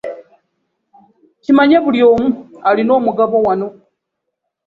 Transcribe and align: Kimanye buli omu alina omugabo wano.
Kimanye 1.43 1.77
buli 1.85 1.99
omu 2.11 2.27
alina 2.69 2.91
omugabo 2.99 3.35
wano. 3.47 3.67